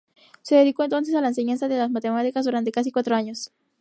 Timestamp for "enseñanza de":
1.27-1.77